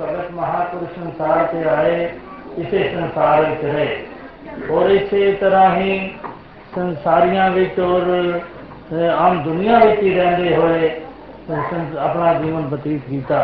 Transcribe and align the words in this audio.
ਭਗਤ 0.00 0.30
ਮਹਾਪੁਰਸ਼ 0.32 0.94
ਸੰਸਾਰ 0.94 1.44
ਤੇ 1.46 1.64
ਆਏ, 1.68 2.08
ਇਸੇ 2.58 2.88
ਸੰਸਾਰ 2.94 3.44
ਵਿੱਚ 3.44 3.64
ਰਹੇ। 3.64 3.96
ਔਰ 4.70 4.90
ਇਸੇ 4.90 5.32
ਤਰ੍ਹਾਂ 5.32 5.76
ਹੀ 5.76 6.10
ਸੰਸਾਰੀਆਂ 6.74 7.50
ਵਿੱਚ 7.50 7.80
ਔਰ 7.80 8.40
ਆਮ 9.10 9.42
ਦੁਨੀਆ 9.42 9.78
ਵਿੱਚ 9.78 10.02
ਹੀ 10.02 10.14
ਰਹਿੰਦੇ 10.14 10.54
ਹੋਏ 10.56 10.90
ਆਪਣਾ 11.98 12.32
ਜੀਵਨ 12.34 12.62
ਬਤੀਤ 12.68 13.02
ਕੀਤਾ। 13.10 13.42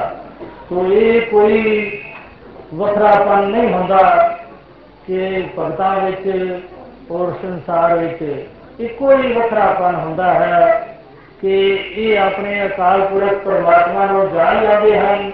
ਤੋ 0.69 0.87
ਇਹ 0.93 1.21
ਕੋਈ 1.27 2.01
ਵੱਖਰਾਪਨ 2.75 3.51
ਨਹੀਂ 3.51 3.73
ਹੁੰਦਾ 3.73 3.99
ਕਿ 5.07 5.43
ਭਗਤਾਂ 5.59 5.95
ਵਿੱਚ 6.01 6.61
ਔਰ 7.11 7.33
ਸੰਸਾਰ 7.43 7.97
ਵਿੱਚ 7.97 8.23
ਇੱਕੋ 8.81 9.17
ਹੀ 9.17 9.33
ਵੱਖਰਾਪਨ 9.33 9.95
ਹੁੰਦਾ 9.95 10.33
ਹੈ 10.35 10.89
ਕਿ 11.41 11.55
ਇਹ 11.97 12.19
ਆਪਣੇ 12.19 12.65
ਅਕਾਲ 12.67 13.01
ਪੁਰਖ 13.07 13.43
ਪਰਮਾਤਮਾ 13.45 14.07
ਨੂੰ 14.07 14.29
ਜਾਣ 14.35 14.63
ਜਾਂਦੇ 14.63 14.99
ਹਨ 14.99 15.31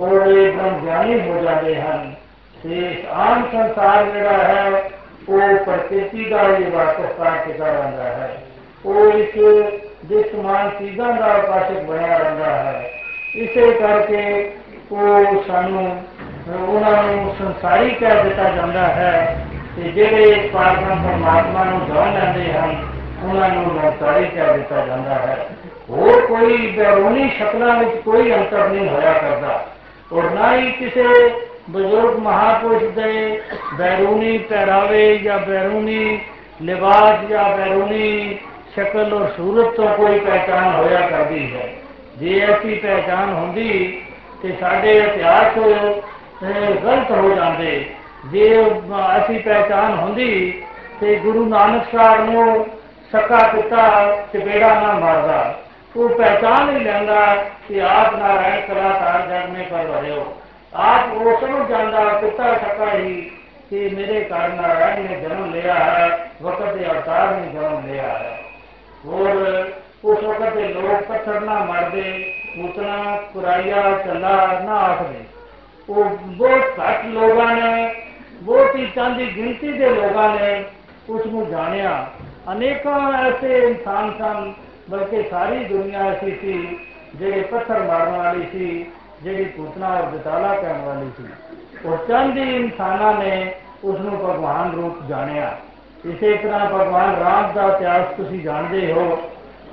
ਔਰ 0.00 0.26
ਇਹ 0.26 0.52
ਗਿਆਨੀ 0.52 1.20
ਹੋ 1.20 1.40
ਜਾਂਦੇ 1.42 1.80
ਹਨ। 1.80 2.14
ਤੇ 2.62 3.04
ਆਮ 3.12 3.48
ਸੰਸਾਰ 3.52 4.04
ਜਿਹੜਾ 4.04 4.32
ਹੈ, 4.32 4.90
ਉਹ 5.28 5.64
ਪ੍ਰਕਿਰਤੀ 5.64 6.24
ਦਾ 6.24 6.56
ਹੀ 6.56 6.64
ਵਾਸਤਾ 6.64 7.36
ਟਿਕਾ 7.46 7.66
ਰਹਿੰਦਾ 7.66 8.04
ਹੈ। 8.04 8.42
ਉਹ 8.86 9.12
ਇੱਕ 9.12 9.38
ਦੇ 10.06 10.22
ਚੀਜ਼ਾਂ 10.78 11.12
ਦਾ 11.12 11.26
ਉਪਾਸਕ 11.26 11.80
ਬਣਿਆ 11.82 12.18
ਰਹਿੰਦਾ 12.18 12.44
ਹੈ। 12.44 12.90
ਇਸੇ 13.34 13.72
ਕਰਕੇ 13.72 14.52
ਉਹ 14.92 15.44
ਸਾਨੂੰ, 15.48 16.04
ਉਹਨਾਂ 16.68 17.02
ਨੂੰ 17.02 17.34
ਸੰਸਾਰੀ 17.38 17.90
ਕਹਿ 17.90 18.24
ਦਿੱਤਾ 18.24 18.42
ਜਾਂਦਾ 18.42 18.88
ਹੈ 18.88 19.46
ਤੇ 19.76 19.82
ਜਿਹੜੇ 19.82 20.50
ਪਾਰਮਾਤਮਾ 20.52 21.10
ਪਰਮਾਤਮਾ 21.10 21.64
ਨੂੰ 21.64 21.94
ਜਾਣ 21.94 22.12
ਲੈਂਦੇ 22.14 22.52
ਹਨ, 22.52 22.86
ਉਹਨਾਂ 23.24 23.48
ਨੂੰ 23.48 23.74
ਨੌਕਰੀ 23.74 24.24
ਕਹਿ 24.24 24.58
ਦਿੱਤਾ 24.58 24.86
ਜਾਂਦਾ 24.86 25.14
ਹੈ। 25.14 25.46
ਹੋਰ 25.90 26.26
ਕੋਈ 26.26 26.70
ਬੈਰੂਨੀ 26.70 27.30
ਸ਼ਕਲਾਂ 27.30 27.76
ਵਿੱਚ 27.76 27.96
ਕੋਈ 27.96 28.32
ਅੰਤਰ 28.32 28.68
ਨਹੀਂ 28.68 28.88
ਹੋਇਆ 28.88 29.12
ਕਰਦਾ। 29.12 29.64
ਔਰ 30.12 30.30
ਨਾ 30.30 30.54
ਹੀ 30.56 30.70
ਕਿਸੇ 30.72 31.04
ਬਜ਼ੁਰਗ 31.70 32.18
ਮਹਾਪੁਰਸ਼ 32.18 32.84
ਦੇ 32.96 33.40
ਬੈਰੂਨੀ 33.78 34.36
ਪਹਿਰਾਵੇ 34.38 35.16
ਜਾਂ 35.18 35.38
ਬੈਰੂਨੀ 35.38 36.18
ਲਿਬਾਸ 36.62 37.24
ਜਾਂ 37.28 37.48
ਬੈਰੂਨੀ 37.56 38.38
ਸ਼ਕਲ 38.74 39.12
ਔਰ 39.14 39.28
ਸੂਰਤ 39.36 39.74
ਤੋਂ 39.76 39.88
ਕੋਈ 39.96 40.18
ਪਹਿਚਾਨ 40.20 40.74
ਹੋਇਆ 40.74 41.00
ਕਰਦੀ 41.08 41.54
ਹੈ। 41.54 41.68
ਜੇ 42.18 42.40
ਐਸੀ 42.42 42.74
ਪਹਿਚਾਨ 42.74 43.32
ਹੁੰਦੀ 43.34 44.02
ਤੇ 44.42 44.52
ਸਾਡੇ 44.60 44.96
ਇਤਿਹਾਸ 44.98 45.58
ਗਲਤ 46.84 47.10
ਹੋ 47.10 47.34
ਜਾਂਦੇ। 47.34 47.84
ਜੇ 48.26 48.48
ਐਸੀ 49.16 49.38
ਪਹਿਚਾਨ 49.38 49.98
ਹੁੰਦੀ 49.98 50.62
ਤੇ 51.00 51.14
ਗੁਰੂ 51.16 51.44
ਨਾਨਕ 51.48 51.84
ਸਾਹਿਬ 51.92 52.30
ਨੂੰ 52.30 52.66
ਸਕਾ 53.12 53.46
ਪਿਤਾ 53.48 53.84
ਚਪੇੜਾ 54.32 54.74
ਨਾ 54.80 54.92
ਮਾਰਦਾ। 55.00 55.54
ਉਹ 55.96 56.08
ਪਹਿਚਾਨ 56.08 56.70
ਹੀ 56.70 56.84
ਲੈਂਦਾ 56.84 57.34
ਕਿ 57.68 57.80
ਆਪ 57.82 58.14
ਨਾਰਾਇਣ 58.14 58.60
ਕਲਾਕਾਰ 58.66 59.26
ਜਗ 59.28 59.50
ਮੇ 59.50 59.64
ਪਰਵਰੇ 59.64 60.10
ਹੋ 60.10 60.24
ਆਪ 60.72 61.12
ਉਹ 61.12 61.40
ਸਮਝ 61.40 61.68
ਜਾਂਦਾ 61.68 62.02
ਪਿਤਾ 62.12 62.54
ਸਕਾ 62.54 62.90
ਹੀ 62.94 63.30
ਕਿ 63.70 63.88
ਮੇਰੇ 63.88 64.24
ਘਰ 64.24 64.48
ਨਾਰਾਇਣ 64.48 65.02
ਨੇ 65.02 65.20
ਜਨਮ 65.20 65.52
ਲਿਆ 65.52 65.74
ਹੈ 65.74 66.08
ਵਕਤ 66.42 66.74
ਦੇ 66.74 66.86
ਅਵਤਾਰ 66.86 67.34
ਨੇ 67.36 67.48
ਜਨਮ 67.52 67.86
ਲਿਆ 67.86 68.08
ਹੈ 68.08 68.38
ਔਰ 69.06 69.70
ਉਸ 70.04 70.22
ਵਕਤ 70.24 70.54
ਦੇ 70.54 70.68
ਲੋਕ 70.68 71.02
ਪੱਥਰ 71.02 71.40
ਨਾ 71.40 71.58
ਮਾਰਦੇ 71.64 72.34
ਉਤਨਾ 72.64 73.16
ਕੁਰਾਈਆ 73.34 73.82
ਚੱਲਾ 74.06 74.36
ਨਾ 74.64 74.74
ਆਖਦੇ 74.80 75.24
ਉਹ 75.88 76.04
ਬਹੁਤ 76.26 76.78
ਘੱਟ 76.80 77.04
ਲੋਕਾਂ 77.04 77.54
ਨੇ 77.56 77.94
ਬਹੁਤ 78.42 78.76
ਹੀ 78.76 78.86
ਚੰਦੀ 78.86 79.26
ਗਿਣਤੀ 79.36 79.72
ਦੇ 79.72 79.90
ਲੋਕਾਂ 79.90 80.28
ਨੇ 80.30 80.64
ਉਸ 81.08 81.26
ਨੂੰ 81.26 81.48
ਜਾਣਿਆ 81.50 82.06
ਅਨੇਕਾਂ 82.52 83.00
ਐਸੇ 83.22 83.58
ਇਨਸਾਨ 83.58 84.10
ਸਨ 84.18 84.52
ਬਲਕਿ 84.90 85.22
ਸਾਰੀ 85.30 85.64
ਦੁਨੀਆ 85.64 86.04
ਐਸੀ 86.04 86.30
ਸੀ, 86.40 86.78
ਜਿਹੜੇ 87.16 87.40
ਪੱਥਰ 87.42 87.82
ਮਾਰਨ 87.82 88.16
ਵਾਲੀ 88.16 88.46
ਸੀ, 88.52 88.86
ਜਿਹੜੀ 89.22 89.44
ਪੂਤਨਾ 89.44 89.88
ਔਰ 89.88 90.02
ਬਤਾਲਾ 90.06 90.54
ਕਰਨ 90.54 90.80
ਵਾਲੀ 90.80 91.10
ਸੀ। 91.16 91.24
ਉਹ 91.84 91.96
ਚੰਦ 92.08 92.36
ਹੀ 92.38 92.54
ਇਨਸਾਨਾਂ 92.56 93.12
ਨੇ 93.14 93.54
ਉਸ 93.84 94.00
ਨੂੰ 94.00 94.18
ਭਗਵਾਨ 94.18 94.72
ਰੂਪ 94.72 95.02
ਜਾਣਿਆ। 95.08 95.56
ਇਸੇ 96.04 96.36
ਤਰ੍ਹਾਂ 96.36 96.66
ਭਗਵਾਨ 96.66 97.14
ਰਾਮ 97.14 97.52
ਦਾ 97.52 97.66
ਇਤਿਹਾਸ 97.68 98.14
ਤੁਸੀਂ 98.16 98.40
ਜਾਣਦੇ 98.42 98.92
ਹੋ 98.92 99.04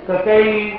ਕਿ 0.07 0.17
ਕਈ 0.25 0.71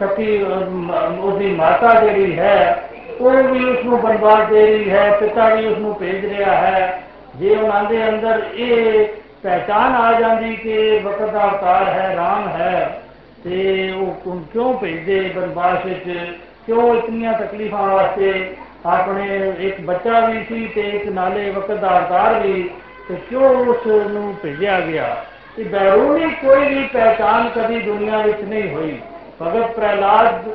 ਸਕੀ 0.00 0.42
ਉਹਦੀ 0.42 1.54
ਮਾਤਾ 1.54 1.92
ਜਿਹੜੀ 2.00 2.38
ਹੈ, 2.38 2.88
ਉਹ 3.20 3.42
ਵੀ 3.42 3.64
ਉਸ 3.64 3.84
ਨੂੰ 3.84 4.00
ਬਨਵਾਸ 4.00 4.48
ਦੇ 4.48 4.66
ਰਹੀ 4.66 4.90
ਹੈ, 4.90 5.10
ਪਿਤਾ 5.10 5.54
ਵੀ 5.54 5.66
ਉਸ 5.66 5.78
ਨੂੰ 5.78 5.94
ਭੇਜ 5.94 6.24
ਰਿਹਾ 6.24 6.54
ਹੈ। 6.56 7.02
ਜੇ 7.36 7.54
ਉਹਨਾਂ 7.56 7.82
ਦੇ 7.84 8.08
ਅੰਦਰ 8.08 8.42
ਇਹ 8.54 9.06
ਪਹਿਚਾਨ 9.42 9.94
ਆ 9.94 10.12
ਜਾਂਦੀ 10.20 10.54
ਕਿ 10.56 10.98
ਵਕਤ 10.98 11.30
ਦਾ 11.30 11.44
ਅਵਤਾਰ 11.44 11.88
ਹੈ, 11.88 12.14
ਰਾਮ 12.16 12.48
ਹੈ 12.48 13.02
ਤੇ 13.50 13.92
ਉਹ 13.92 14.42
ਕਿਉਂ 14.52 14.74
ਭੇਜਦੇ 14.74 15.32
ਬਨਵਾਸ 15.36 15.86
ਵਿੱਚ? 15.86 16.38
ਕਿਉਂ 16.66 16.96
ਇਤਨੀਆਂ 16.96 17.32
ਤਕਲੀਫਾਂ 17.32 17.82
ਵਾਸਤੇ? 17.82 18.56
ਆਪਣੇ 18.86 19.52
ਇੱਕ 19.58 19.80
ਬੱਚਾ 19.80 20.20
ਵੀ 20.20 20.44
ਸੀ 20.44 20.68
ਤੇ 20.68 20.80
ਇੱਕ 20.80 21.08
ਨਾਲੇ 21.08 21.50
ਵਕਤ 21.50 21.74
ਦਾ 21.74 21.98
ਅਵਤਾਰ 21.98 22.40
ਵੀ, 22.40 22.70
ਤੇ 23.08 23.14
ਕਿਉਂ 23.30 23.42
ਉਸ 23.42 23.86
ਨੂੰ 23.86 24.34
ਭੇਜਿਆ 24.42 24.80
ਗਿਆ? 24.80 25.24
ਕਿ 25.56 25.62
ਬੈਰੂਨੀ 25.62 26.30
ਕੋਈ 26.30 26.74
ਵੀ 26.74 26.88
ਪਹਿਚਾਨ 26.92 27.48
ਕਦੀ 27.48 27.80
ਦੁਨੀਆ 27.80 28.18
ਵਿੱਚ 28.18 28.40
ਨਹੀਂ 28.40 28.74
ਹੋਈ। 28.74 28.98
ਭਗਤ 29.42 29.70
ਪ੍ਰਹਿਲਾਦ 29.70 30.48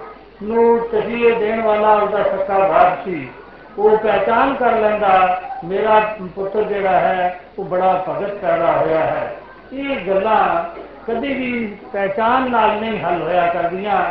ਨੂੰ 0.43 0.89
ਤਜੀਏ 0.91 1.31
ਦੇਣ 1.31 1.61
ਵਾਲਾ 1.61 1.93
ਉਹਦਾ 1.93 2.23
ਸੱਕਾ 2.23 2.59
ਬਾਪ 2.59 3.05
ਸੀ। 3.05 3.29
ਉਹ 3.77 3.97
ਪਹਿਚਾਨ 3.97 4.53
ਕਰ 4.53 4.79
ਲੈਂਦਾ, 4.79 5.41
ਮੇਰਾ 5.65 6.15
ਪੁੱਤਰ 6.35 6.63
ਜਿਹੜਾ 6.63 6.99
ਹੈ, 6.99 7.39
ਉਹ 7.59 7.65
ਬੜਾ 7.65 8.05
ਭਗਤ 8.09 8.33
ਪੈਦਾ 8.33 8.71
ਹੋਇਆ 8.71 8.99
ਹੈ। 8.99 9.35
ਇਹ 9.73 9.95
ਗੱਲਾਂ 9.95 10.63
ਕਦੀ 11.07 11.33
ਵੀ 11.33 11.77
ਪਹਿਚਾਨ 11.93 12.49
ਨਾਲ 12.51 12.79
ਨਹੀਂ 12.81 12.99
ਹੱਲ 12.99 13.21
ਹੋਇਆ 13.21 13.45
ਕਰਦੀਆਂ। 13.47 14.01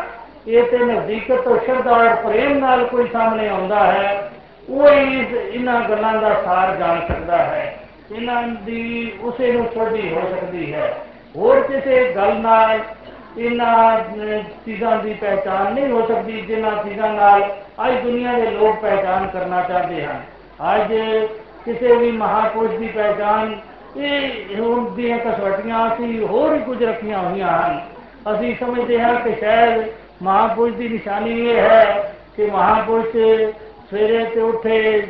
ਇਹ 0.48 0.62
ਤੇ 0.62 0.78
ਨਜ਼ਦੀਕਤ 0.78 1.40
ਤੋਂ 1.40 1.58
ਸ਼ਰਧਾ 1.66 1.90
ਔਰ 1.90 2.14
ਪ੍ਰੇਮ 2.16 2.58
ਨਾਲ 2.58 2.84
ਕੋਈ 2.84 3.06
ਸਾਹਮਣੇ 3.12 3.48
ਆਉਂਦਾ 3.48 3.84
ਹੈ, 3.92 4.30
ਉਹ 4.68 4.88
ਹੀ 4.88 5.24
ਇਹਨਾਂ 5.52 5.80
ਗੱਲਾਂ 5.80 6.12
ਦਾ 6.14 6.34
ਸਾਰ 6.44 6.74
ਜਾਣ 6.76 7.00
ਸਕਦਾ 7.08 7.38
ਹੈ। 7.38 7.76
ਇਹਨਾਂ 8.12 8.42
ਦੀ 8.42 9.12
ਉਸੇ 9.20 9.52
ਨੂੰ 9.52 9.66
ਛੋਟੀ 9.74 10.12
ਹੋ 10.12 10.20
ਸਕਦੀ 10.30 10.72
ਹੈ। 10.74 10.92
ਹੋਰ 11.36 11.60
ਕਿਸੇ 11.60 12.12
ਗੱਲ 12.16 12.34
ਨਾਲ 12.34 12.78
ਇਹਨਾਂ 13.38 14.00
ਚੀਜ਼ਾਂ 14.64 14.96
ਦੀ 14.96 15.12
ਪਹਿਚਾਨ 15.14 15.72
ਨਹੀਂ 15.74 15.88
ਹੋ 15.88 16.06
ਸਕਦੀ, 16.06 16.40
ਜਿਨ੍ਹਾਂ 16.40 16.76
ਚੀਜ਼ਾਂ 16.84 17.12
ਨਾਲ 17.14 17.42
ਅੱਜ 17.86 18.02
ਦੁਨੀਆ 18.02 18.32
ਦੇ 18.32 18.50
ਲੋਕ 18.50 18.76
ਪਹਿਚਾਨ 18.76 19.26
ਕਰਨਾ 19.26 19.60
ਚਾਹੁੰਦੇ 19.62 20.04
ਹਨ। 20.06 20.22
ਅੱਜ 20.74 20.92
ਕਿਸੇ 21.64 21.96
ਵੀ 21.96 22.10
ਮਹਾਪੁਰਸ਼ 22.12 22.74
ਦੀ 22.74 22.88
ਪਹਿਚਾਨ 22.88 23.54
ਇਹ 23.96 24.56
ਹੁਣ 24.56 24.88
ਦੀਆਂ 24.94 25.18
ਕਸਵਟੀਆਂ 25.18 25.86
ਅਸੀਂ 25.86 26.26
ਹੋਰ 26.26 26.52
ਵੀ 26.52 26.58
ਕੁਝ 26.58 26.82
ਰੱਖੀਆਂ 26.82 27.18
ਹੋਈਆਂ 27.18 27.48
ਹਨ। 27.48 27.80
ਅਸੀਂ 28.34 28.54
ਸਮਝਦੇ 28.60 29.00
ਹਾਂ 29.00 29.14
ਕਿ 29.14 29.34
ਸ਼ਾਇਦ 29.40 29.88
ਮਹਾਪੁਰਸ਼ 30.22 30.74
ਦੀ 30.76 30.88
ਨਿਸ਼ਾਨੀ 30.88 31.48
ਇਹ 31.48 31.60
ਹੈ 31.60 32.14
ਕਿ 32.36 32.46
ਮਹਾਪੁਰਸ਼ 32.46 33.16
ਸਵੇਰੇ 33.90 34.24
ਤੇ 34.24 34.40
ਉੱਠੇ, 34.40 35.00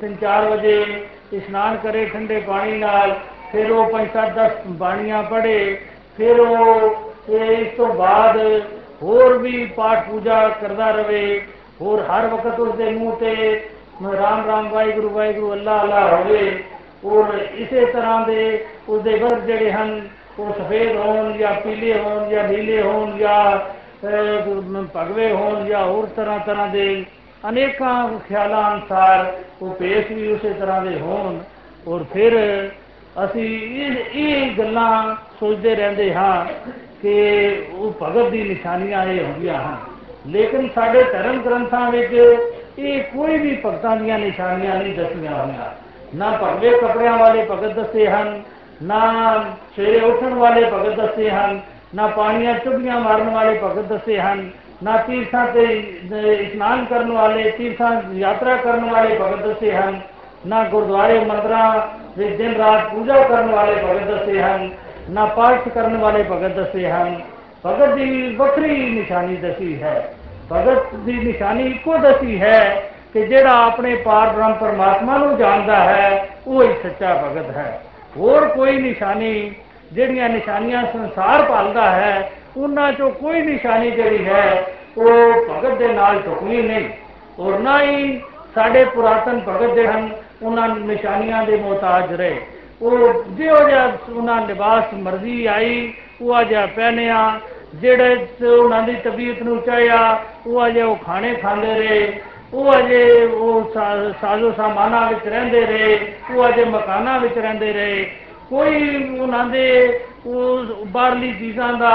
ਤਿੰਨ 0.00 0.14
ਚਾਰ 0.20 0.48
ਵਜੇ 0.50 0.84
ਇਸ਼ਨਾਨ 1.32 1.76
ਕਰੇ 1.76 2.04
ਠੰਡੇ 2.06 2.40
ਪਾਣੀ 2.40 2.78
ਨਾਲ, 2.78 3.14
ਫਿਰ 3.52 3.70
ਉਹ 3.70 3.90
ਪੰਜ 3.90 4.08
ਸੱਤ 4.12 4.34
ਦਸ 4.34 4.66
ਬਾਣੀਆਂ 4.68 5.22
ਪੜ੍ਹੇ, 5.22 5.78
ਫਿਰ 6.16 6.40
ਉਹ 6.40 7.30
ਇਸ 7.30 7.76
ਤੋਂ 7.76 7.94
ਬਾਅਦ 7.94 8.38
ਹੋਰ 9.02 9.36
ਵੀ 9.38 9.64
ਪਾਠ 9.76 10.08
ਪੂਜਾ 10.08 10.48
ਕਰਦਾ 10.60 10.90
ਰਵੇ, 10.90 11.40
ਹੋਰ 11.80 12.02
ਹਰ 12.02 12.26
ਵਕਤ 12.26 12.60
ਉਸ 12.60 12.74
ਦੇ 12.74 12.90
ਮੂੰਹ 12.90 13.16
ਤੇ 13.16 13.60
ਰਾਮ 14.14 14.46
ਰਾਮ, 14.46 14.68
ਵਾਹਿਗੁਰੂ 14.68 15.08
ਵਾਹਿਗੁਰੂ 15.08 15.52
ਅੱਲਾ 15.52 15.82
ਅੱਲਾ 15.82 16.06
ਹੋਵੇ। 16.06 16.62
ਔਰ 17.04 17.38
ਇਸੇ 17.54 17.84
ਤਰ੍ਹਾਂ 17.84 18.26
ਦੇ 18.26 18.66
ਉਸ 18.88 19.02
ਦੇ 19.02 19.14
ਵਰ 19.14 19.40
ਜਿਹੜੇ 19.40 19.72
ਹਨ, 19.72 20.00
ਉਹ 20.38 20.52
ਸਫੇਦ 20.52 20.96
ਹੋਣ 20.96 21.32
ਜਾਂ 21.32 21.54
ਪੀਲੇ 21.54 21.98
ਹੋਣ 21.98 22.28
ਜਾਂ 22.30 22.48
ਨੀਲੇ 22.48 22.82
ਹੋਣ 22.82 23.18
ਜਾਂ 23.18 23.58
ਭਗਵੇ 24.96 25.30
ਹੋਣ 25.32 25.64
ਜਾਂ 25.64 25.84
ਹੋਰ 25.84 26.06
ਤਰ੍ਹਾਂ 26.06 26.38
ਤਰ੍ਹਾਂ 26.38 26.68
ਦੇ 26.68 27.04
ਅਨੇਕਾਂ 27.48 28.18
ਖਿਆਲਾਂ 28.28 28.70
ਅਨੁਸਾਰ 28.72 29.32
ਉਹ 29.62 29.74
ਪੇਸ਼ 29.74 30.12
ਵੀ 30.12 30.32
ਉਸੇ 30.32 30.52
ਤਰ੍ਹਾਂ 30.52 30.80
ਦੇ 30.82 30.98
ਹੋਣ। 31.00 31.38
ਔਰ 31.88 32.04
ਫਿਰ 32.12 32.34
ਅਸੀਂ 33.24 33.46
ਇਹ 33.62 33.96
ਇਹ 34.14 34.50
ਗੱਲਾਂ 34.58 35.14
ਸੋਚਦੇ 35.40 35.74
ਰਹਿੰਦੇ 35.74 36.14
ਹਾਂ 36.14 36.44
ਕਿ 37.02 37.14
ਉਹ 37.72 37.92
ਭਗਤ 38.02 38.30
ਦੀ 38.30 38.42
ਨਿਸ਼ਾਨੀਆਂ 38.42 39.04
ਇਹ 39.04 39.24
ਹੁੰਦੀਆਂ 39.24 39.62
ਹਨ। 39.62 39.76
ਲੇਕਿਨ 40.26 40.68
ਸਾਡੇ 40.74 41.02
ਧਰਮ 41.02 41.40
ਗ੍ਰੰਥਾਂ 41.42 41.90
ਵਿੱਚ 41.90 42.14
ਇਹ 42.78 43.02
ਕੋਈ 43.02 43.38
ਵੀ 43.38 43.56
ਭਗਤਾਂ 43.64 43.96
ਦੀਆਂ 43.96 44.18
ਨਿਸ਼ਾਨੀਆਂ 44.18 44.74
ਨਹੀਂ 44.74 44.94
ਦੱਸੀਆਂ 44.94 45.34
ਹੋਈਆਂ। 45.34 45.72
ਨਾ 46.14 46.30
ਭਗਵੇ 46.32 46.70
ਕੱਪੜਿਆਂ 46.70 47.16
ਵਾਲੇ 47.18 47.44
ਭਗਤ 47.44 47.74
ਦੱਸੇ 47.74 48.06
ਹਨ 48.06 48.42
ਨਾ 48.82 49.00
ਸਵੇਰੇ 49.76 50.00
ਉੱਠਣ 50.00 50.34
ਵਾਲੇ 50.34 50.64
ਭਗਤ 50.64 50.96
ਦੱਸੇ 50.96 51.30
ਹਨ 51.30 51.60
ਨਾ 51.94 52.06
ਪਾਣੀਆਂ 52.06 52.54
ਚੁੱਭੀਆਂ 52.54 53.00
ਮਾਰਨ 53.00 53.30
ਵਾਲੇ 53.30 53.58
ਭਗਤ 53.58 53.84
ਦੱਸੇ 53.84 54.20
ਹਨ 54.20 54.50
ਨਾ 54.82 54.96
ਤੀਰਥਾਂ 54.96 55.46
ਤੇ 55.46 55.64
ਇਸ਼ਨਾਨ 56.34 56.84
ਕਰਨ 56.84 57.12
ਵਾਲੇ 57.12 57.50
ਤੀਰਥਾਂ 57.50 57.90
ਯਾਤਰਾ 58.14 58.56
ਕਰਨ 58.56 58.90
ਵਾਲੇ 58.90 59.18
ਭਗਤ 59.18 59.46
ਦੱਸੇ 59.46 59.72
ਹਨ 59.72 60.00
ਨਾ 60.46 60.64
ਗੁਰਦੁਆਰੇ 60.64 61.18
ਮੰਦਰਾਂ 61.20 61.70
ਵਿੱਚ 62.16 62.36
ਦਿਨ 62.36 62.54
ਰਾਤ 62.54 62.88
ਪੂਜਾ 62.88 63.22
ਕਰਨ 63.22 63.50
ਵਾਲੇ 63.50 63.74
ਭਗਤ 63.74 64.10
ਦੱਸੇ 64.10 64.42
ਹਨ 64.42 64.70
ਨਾ 65.10 65.24
ਪਾਠ 65.26 65.68
ਕਰਨ 65.68 65.96
ਵਾਲੇ 65.96 66.22
ਭਗਤ 66.22 66.56
ਦੱਸੇ 66.56 66.90
ਹਨ 66.90 67.20
ਭਗਤ 67.64 67.94
ਦੀ 67.94 68.34
ਵੱਖਰੀ 68.36 68.88
ਨਿਸ਼ਾਨੀ 68.90 69.36
ਦੱਸੀ 69.36 69.82
ਹੈ 69.82 69.94
ਭਗਤ 70.52 70.94
ਦੀ 70.96 71.12
ਨਿਸ਼ਾਨੀ 71.14 71.62
ਇੱਕੋ 71.64 71.96
ਦੱਸੀ 71.98 72.40
ਹੈ 72.40 72.90
ਕਿ 73.14 73.26
ਜਿਹੜਾ 73.26 73.66
ਆਪਣੇ 73.66 73.94
ਪਾਰ 73.94 74.30
ਬ੍ਰਹਮ 74.30 74.52
ਪਰਮਾਤਮਾ 74.52 75.18
ਨੂੰ 75.18 75.36
ਜਾਣਦਾ 75.36 75.76
ਹੈ, 75.76 76.28
ਉਹ 76.46 76.62
ਹੀ 76.62 76.68
ਸੱਚਾ 76.82 77.14
ਭਗਤ 77.14 77.50
ਹੈ। 77.50 77.82
ਹੋਰ 78.16 78.48
ਕੋਈ 78.48 78.76
ਨਿਸ਼ਾਨੀ 78.76 79.52
ਜਿਹੜੀਆਂ 79.92 80.28
ਨਿਸ਼ਾਨੀਆਂ 80.28 80.82
ਸੰਸਾਰ 80.92 81.42
ਪਾਲਦਾ 81.42 81.90
ਹੈ, 81.90 82.30
ਉਹਨਾਂ 82.56 82.92
ਚੋਂ 82.92 83.10
ਕੋਈ 83.10 83.40
ਨਿਸ਼ਾਨੀ 83.42 83.90
ਜਿਹੜੀ 83.90 84.24
ਹੈ, 84.24 84.66
ਉਹ 84.98 85.32
ਭਗਤ 85.50 85.78
ਦੇ 85.78 85.88
ਨਾਲ 85.88 86.18
ਢੁਕਣੀ 86.18 86.62
ਨਹੀਂ। 86.62 86.88
ਔਰ 87.38 87.58
ਨਾ 87.58 87.82
ਹੀ 87.82 88.20
ਸਾਡੇ 88.54 88.84
ਪੁਰਾਤਨ 88.84 89.40
ਭਗਤ 89.48 89.74
ਜਿਹੜੇ 89.74 89.88
ਹਨ, 89.88 90.10
ਉਹਨਾਂ 90.42 90.68
ਨਿਸ਼ਾਨੀਆਂ 90.68 91.42
ਦੇ 91.42 91.56
ਮੁਹਤਾਜ 91.56 92.12
ਰਹੇ। 92.12 92.40
ਉਹ 92.82 93.24
ਜਿਹੋ 93.24 93.68
ਜਿਹਾ 93.68 93.92
ਉਹਨਾਂ 94.12 94.46
ਲਿਬਾਸ 94.46 94.94
ਮਰਜ਼ੀ 94.94 95.46
ਆਈ, 95.46 95.92
ਉਹ 96.20 96.44
ਜਿਹਾ 96.44 96.66
ਪਹਿਨਿਆ, 96.66 97.40
ਜਿਹੜੇ 97.74 98.26
ਉਹਨਾਂ 98.46 98.82
ਦੀ 98.82 98.94
ਤਬੀਅਤ 99.04 99.42
ਨੂੰ 99.42 99.62
ਚਾਹਿਆ, 99.62 100.22
ਉਹ 100.46 100.66
ਅਜੇ 100.66 100.82
ਉਹ 100.82 100.96
ਖਾਣੇ 100.96 101.34
ਖਾਂਦੇ 101.34 101.74
ਰਹੇ। 101.74 102.12
ਉਹ 102.54 102.72
ਅਜੇ 102.72 103.24
ਉਹ 103.24 103.72
ਸਾਜ਼ੋ 104.20 104.52
ਸਾਮਾਨਾਂ 104.56 105.08
ਵਿੱਚ 105.08 105.26
ਰਹਿੰਦੇ 105.26 105.60
ਰਹੇ, 105.60 105.98
ਉਹ 106.30 106.48
ਅਜੇ 106.48 106.64
ਮਕਾਨਾਂ 106.64 107.18
ਵਿੱਚ 107.20 107.38
ਰਹਿੰਦੇ 107.38 107.72
ਰਹੇ। 107.72 108.04
ਕੋਈ 108.50 109.18
ਉਹਨਾਂ 109.20 109.44
ਦੇ 109.46 109.64
ਉਹ 110.26 110.84
ਬਾਹਰਲੀ 110.86 111.32
ਚੀਜ਼ਾਂ 111.32 111.72
ਦਾ 111.78 111.94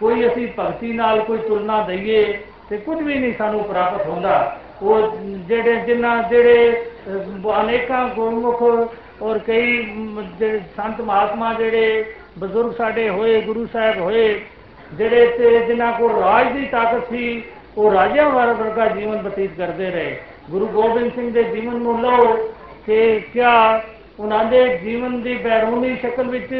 ਕੋਈ 0.00 0.26
ਅਸੀਂ 0.26 0.46
ਭਗਤੀ 0.58 0.92
ਨਾਲ 0.92 1.20
ਕੋਈ 1.20 1.38
ਤੁਲਨਾ 1.38 1.80
ਦਈਏ 1.82 2.22
ਤੇ 2.68 2.76
ਕੁਝ 2.76 2.98
ਵੀ 2.98 3.14
ਨਹੀਂ 3.14 3.32
ਸਾਨੂੰ 3.38 3.64
ਪ੍ਰਾਪਤ 3.64 4.06
ਹੁੰਦਾ। 4.06 4.58
ਉਹ 4.82 5.16
ਜਿਹੜੇ 5.48 5.74
ਜਿਨ੍ਹਾਂ 5.86 6.22
ਜਿਹੜੇ 6.30 6.84
ਅਨੇਕਾਂ 7.60 8.06
ਗੁਰਮੁਖ 8.08 8.62
ਔਰ 9.22 9.38
ਕਈ 9.38 9.76
ਜਿਹੜੇ 10.38 10.60
ਸੰਤ 10.76 11.00
ਮਹਾਤਮਾ 11.00 11.52
ਜਿਹੜੇ 11.54 12.04
ਬਜ਼ੁਰਗ 12.38 12.72
ਸਾਡੇ 12.72 13.08
ਹੋਏ, 13.08 13.40
ਗੁਰੂ 13.40 13.66
ਸਾਹਿਬ 13.72 14.00
ਹੋਏ, 14.00 14.40
ਜਿਹੜੇ 14.92 15.26
ਤੇ 15.38 15.58
ਜਿਨ੍ਹਾਂ 15.66 15.92
ਕੋਲ 15.92 16.12
ਰਾਜ 16.14 16.52
ਦੀ 16.52 16.64
ਤਾਕਤ 16.66 17.08
ਸੀ 17.10 17.42
ਉਹ 17.78 17.90
ਰਾਜਿਆਂ 17.92 18.28
ਵਰਗਾ 18.30 18.86
ਜੀਵਨ 18.86 19.22
ਬਤੀਤ 19.22 19.56
ਕਰਦੇ 19.58 19.90
ਰਹੇ। 19.90 20.16
ਗੁਰੂ 20.50 20.66
ਗੋਬਿੰਦ 20.66 21.12
ਸਿੰਘ 21.14 21.30
ਦੇ 21.32 21.42
ਜੀਵਨ 21.44 21.76
ਨੂੰ 21.76 22.00
ਲਓ 22.02 22.36
ਕਿ 22.86 23.20
ਕਿਆ 23.32 23.82
ਉਹਨਾਂ 24.20 24.44
ਦੇ 24.44 24.66
ਜੀਵਨ 24.78 25.20
ਦੀ 25.22 25.34
ਬੈਰੂਨੀ 25.36 25.96
ਸ਼ਕਲ 25.96 26.28
ਵਿੱਚ 26.28 26.54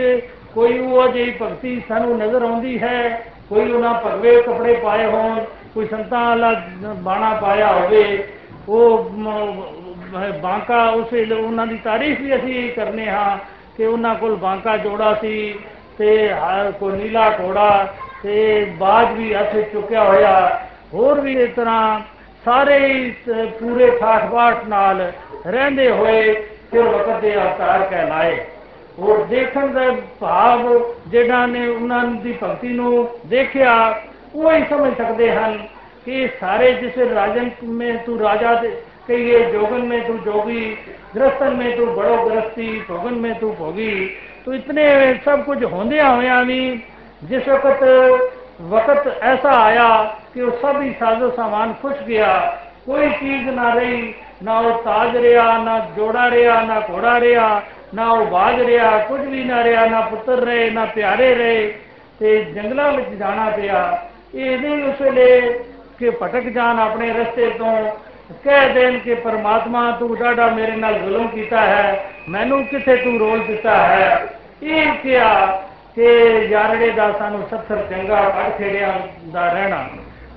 ਕੋਈ 0.54 0.78
ਉਹ 0.78 1.08
ਜਿਹੀ 1.08 1.34
ਭਗਤੀ 1.42 1.80
ਸਾਨੂੰ 1.88 2.18
ਨਜ਼ਰ 2.18 2.42
ਆਉਂਦੀ 2.42 2.78
ਹੈ? 2.82 3.24
ਕੋਈ 3.48 3.72
ਉਹਨਾਂ 3.72 3.94
ਭਗਵੇ 4.06 4.40
ਕੱਪੜੇ 4.42 4.74
ਪਾਏ 4.74 5.04
ਹੋਣ, 5.06 5.44
ਕੋਈ 5.74 5.86
ਸੰਤਾਂ 5.86 6.20
ਵਾਲਾ 6.20 6.52
ਬਾਣਾ 7.02 7.32
ਪਾਇਆ 7.34 7.72
ਹੋਵੇ, 7.72 8.24
ਉਹ 8.68 9.10
ਬਾਂਕਾ 10.42 10.88
ਉਸ 10.90 11.12
ਉਹਨਾਂ 11.32 11.66
ਦੀ 11.66 11.78
ਤਾਰੀਫ 11.84 12.20
ਵੀ 12.20 12.34
ਅਸੀਂ 12.36 12.70
ਕਰਨੇ 12.72 13.08
ਹਾਂ 13.10 13.38
ਕਿ 13.76 13.86
ਉਹਨਾਂ 13.86 14.14
ਕੋਲ 14.14 14.34
ਬਾਂਕਾ 14.36 14.76
ਜੋੜਾ 14.76 15.14
ਸੀ 15.20 15.54
ਤੇ 15.98 16.30
ਕੋਈ 16.80 16.92
ਨੀਲਾ 16.92 17.30
ਘੋੜਾ 17.40 17.94
ਤੇ 18.22 18.64
ਬਾਜ 18.78 19.12
ਵੀ 19.12 19.34
ਹੱਥ 19.34 19.56
ਚੁੱਕਿਆ 19.72 20.04
ਹੋਇਆ। 20.04 20.60
ਹੋਰ 20.93 21.19
ਵੀ 21.21 21.33
ਇਸ 21.33 21.49
ਤਰ੍ਹਾਂ 21.55 21.99
ਸਾਰੇ 22.45 22.79
ਪੂਰੇ 23.59 23.89
ਠਾਠ 23.99 24.65
ਨਾਲ 24.67 25.11
ਰਹਿੰਦੇ 25.47 25.89
ਹੋਏ 25.91 26.33
ਫਿਰ 26.71 26.83
ਵਕਤ 26.83 27.21
ਦੇ 27.21 27.35
ਅਵਤਾਰ 27.35 27.83
ਕਹਿਲਾਏ 27.89 28.37
ਉਹ 28.99 29.25
ਦੇਖਣ 29.25 29.67
ਦਾ 29.67 29.91
ਭਾਵ 30.19 30.67
ਜਿਹੜਾ 31.07 31.45
ਨੇ 31.45 31.67
ਉਹਨਾਂ 31.67 32.03
ਦੀ 32.23 32.33
ਭਗਤੀ 32.43 32.69
ਨੂੰ 32.69 33.07
ਦੇਖਿਆ 33.25 33.75
ਉਹ 34.35 34.51
ਹੀ 34.51 34.63
ਸਮਝ 34.69 34.93
ਸਕਦੇ 34.97 35.31
ਹਨ 35.31 35.57
कि 36.05 36.27
सारे 36.41 36.71
जिस 36.73 36.97
राजन 37.09 37.51
में 37.71 38.03
तू 38.05 38.15
राजा 38.17 38.53
कहिए 39.07 39.39
जोगन 39.51 39.81
में 39.81 40.07
तू 40.07 40.13
जोगी 40.21 40.61
गृहस्थन 41.15 41.55
में 41.55 41.75
तू 41.77 41.85
बड़ो 41.87 42.15
गृहस्थी 42.25 42.69
भोगन 42.89 43.19
में 43.19 43.33
तू 43.39 43.49
भोगी 43.51 43.93
तो 44.45 44.53
इतने 44.53 44.85
सब 45.25 45.43
कुछ 45.45 45.63
होंदे 45.63 45.99
हुए 45.99 46.43
भी 46.45 46.61
जिस 47.23 47.47
वक्त 47.47 47.83
वक्त 48.69 49.07
ऐसा 49.23 49.51
आया 49.59 49.89
कि 50.33 50.41
वो 50.41 50.51
सब 50.57 50.81
ही 50.81 50.91
साजो 50.95 51.29
सामान 51.31 51.73
खुश 51.81 52.01
गया 52.07 52.33
कोई 52.85 53.09
चीज 53.19 53.47
ना 53.55 53.73
रही 53.73 54.01
ना 54.43 54.59
वो 54.59 54.71
ताज 54.81 55.15
रहा 55.17 55.57
ना 55.63 55.77
जोड़ा 55.95 56.25
रहा 56.27 56.61
ना 56.63 56.79
घोड़ा 56.81 57.17
रहा 57.17 57.47
ना 57.93 58.11
वो 58.13 58.25
बाज 58.27 58.59
रहा 58.61 58.97
कुछ 59.05 59.21
भी 59.27 59.43
ना 59.43 59.61
रहा 59.61 59.85
ना 59.87 60.01
पुत्र 60.09 60.37
रहे 60.41 60.69
ना 60.71 60.85
प्यारे 60.93 61.33
रहे 61.35 61.63
ਤੇ 62.19 62.31
ਜੰਗਲਾਂ 62.45 62.91
ਵਿੱਚ 62.91 63.09
ਜਾਣਾ 63.09 63.49
ਪਿਆ 63.49 63.77
ਇਹਦੇ 64.35 64.81
ਉਸ 64.81 65.01
ਵੇਲੇ 65.01 65.39
ਕਿ 65.99 66.09
ਭਟਕ 66.09 66.49
ਜਾਣ 66.49 66.79
ਆਪਣੇ 66.79 67.11
ਰਸਤੇ 67.13 67.49
ਤੋਂ 67.49 67.73
ਕਹਿ 68.43 68.73
ਦੇਣ 68.73 68.97
ਕਿ 68.99 69.15
ਪਰਮਾਤਮਾ 69.15 69.81
ਤੂੰ 69.91 70.15
ਡਾਡਾ 70.17 70.47
ਮੇਰੇ 70.49 70.75
ਨਾਲ 70.75 70.99
ਜ਼ੁਲਮ 70.99 71.27
ਕੀਤਾ 71.27 71.61
ਹੈ 71.61 72.05
ਮੈਨੂੰ 72.29 72.63
ਕਿੱਥੇ 72.65 72.95
ਤੂੰ 72.95 73.17
ਰੋਲ 73.19 73.39
ਦਿੱਤਾ 73.47 73.77
ਹੈ 73.77 74.27
ਇਹ 74.63 74.91
ਕਿਹਾ 74.93 75.31
ਕਿ 75.96 76.04
ਯਾਰੜੇ 76.50 76.90
ਦਾ 76.90 77.12
ਸਾਨੂੰ 77.12 77.46
ਸੱਥਰ 77.50 77.76
ਚੰਗਾ 77.90 78.20
ਪੜ 78.28 78.50
ਖੇੜਿਆ 78.58 78.92
ਦਾ 79.32 79.52
ਰਹਿਣਾ। 79.52 79.88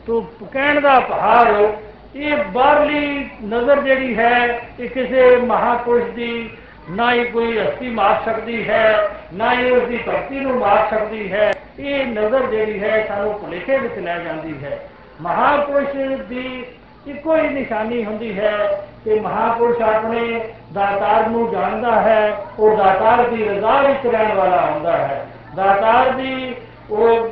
ਤੂੰ 0.07 0.27
ਕਹਿਣ 0.53 0.81
ਦਾ 0.81 1.00
ਭਾਵ 1.00 1.71
ਇਹ 2.15 2.35
ਬਾਹਰਲੀ 2.35 3.29
ਨਜ਼ਰ 3.44 3.81
ਜਿਹੜੀ 3.81 4.17
ਹੈ, 4.17 4.61
ਇਹ 4.79 4.89
ਕਿਸੇ 4.89 5.35
ਮਹਾਪੁਰਸ਼ 5.38 6.06
ਦੀ, 6.06 6.50
ਨਾ 6.89 7.13
ਹੀ 7.13 7.23
ਕੋਈ 7.23 7.57
ਹਸਤੀ 7.57 7.89
ਮਾਰ 7.89 8.21
ਸਕਦੀ 8.25 8.69
ਹੈ, 8.69 9.09
ਨਾ 9.33 9.53
ਹੀ 9.53 9.71
ਉਸ 9.71 9.88
ਦੀ 9.88 10.00
ਭਗਤੀ 10.07 10.39
ਨੂੰ 10.39 10.57
ਮਾਰ 10.59 10.88
ਸਕਦੀ 10.89 11.31
ਹੈ, 11.31 11.51
ਇਹ 11.79 12.05
ਨਜ਼ਰ 12.05 12.45
ਜਿਹੜੀ 12.45 12.83
ਹੈ 12.83 13.05
ਸਾਨੂੰ 13.07 13.33
ਭੁਲੇਖੇ 13.33 13.77
ਵਿੱਚ 13.77 13.97
ਲੈ 13.97 14.17
ਜਾਂਦੀ 14.19 14.53
ਹੈ। 14.63 14.79
ਮਹਾਪੁਰਸ਼ 15.21 15.95
ਦੀ 16.29 16.65
ਇੱਕੋ 17.07 17.35
ਹੀ 17.38 17.47
ਨਿਸ਼ਾਨੀ 17.47 18.05
ਹੁੰਦੀ 18.05 18.39
ਹੈ 18.39 18.57
ਕਿ 19.03 19.19
ਮਹਾਪੁਰਸ਼ 19.19 19.81
ਆਪਣੇ 19.81 20.41
ਦਾਤਾਰ 20.73 21.27
ਨੂੰ 21.27 21.51
ਜਾਣਦਾ 21.51 22.01
ਹੈ, 22.01 22.45
ਉਹ 22.59 22.77
ਦਾਤਾਰ 22.77 23.29
ਦੀ 23.29 23.44
ਰਜ਼ਾ 23.44 23.81
ਵਿੱਚ 23.81 24.07
ਰਹਿਣ 24.07 24.33
ਵਾਲਾ 24.33 24.62
ਹੁੰਦਾ 24.62 24.97
ਹੈ। 24.97 25.25
ਦਾਤਾਰ 25.56 26.12
ਦੀ 26.12 26.56
ਉਹ 26.92 27.28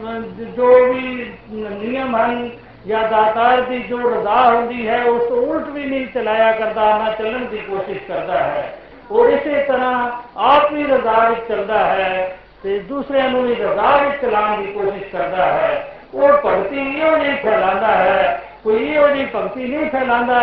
ਜੋ 0.57 0.73
ਵੀ 0.85 1.25
ਨਿਯਮ 1.51 2.15
ਹਨ 2.15 2.49
ਜਾਂ 2.87 3.07
ਦਾਤਾਰ 3.09 3.61
ਦੀ 3.61 3.79
ਜੋ 3.79 3.97
ਰਜ਼ਾ 4.09 4.41
ਹੁੰਦੀ 4.49 4.87
ਹੈ 4.87 5.03
ਉਸ 5.03 5.23
ਤੋਂ 5.29 5.37
ਉਲਟ 5.37 5.69
ਵੀ 5.69 5.85
ਨਹੀਂ 5.85 6.05
ਚਲਾਇਆ 6.07 6.51
ਕਰਦਾ 6.51 6.97
ਨਾ 6.97 7.11
ਚੱਲਣ 7.11 7.45
ਦੀ 7.45 7.57
ਕੋਸ਼ਿਸ਼ 7.59 8.03
ਕਰਦਾ 8.07 8.37
ਹੈ 8.37 8.73
ਔਰ 9.11 9.29
ਇਸੇ 9.29 9.63
ਤਰ੍ਹਾਂ 9.63 10.11
ਆਪ 10.45 10.71
ਵੀ 10.73 10.83
ਰਜ਼ਾ 10.83 11.27
ਵਿੱਚ 11.29 11.47
ਚੱਲਦਾ 11.47 11.83
ਹੈ 11.85 12.37
ਤੇ 12.63 12.79
ਦੂਸਰਿਆਂ 12.79 13.29
ਨੂੰ 13.29 13.43
ਵੀ 13.43 13.55
ਰਜ਼ਾ 13.55 13.95
ਵਿੱਚ 13.97 14.21
ਚਲਾਉਣ 14.21 14.61
ਦੀ 14.61 14.71
ਕੋਸ਼ਿਸ਼ 14.71 15.11
ਕਰਦਾ 15.11 15.45
ਹੈ 15.45 15.87
ਉਹ 16.13 16.37
ਭਗਤੀ 16.45 16.79
ਇਹੋ 16.79 17.17
ਜਿਹੀ 17.17 17.35
ਫੈਲਾਉਂਦਾ 17.35 17.87
ਹੈ 17.87 18.41
ਕੋਈ 18.63 18.85
ਇਹੋ 18.85 19.07
ਜਿਹੀ 19.07 19.25
ਭਗਤੀ 19.35 19.67
ਨਹੀਂ 19.67 19.89
ਫੈਲਾਉਂਦਾ 19.89 20.39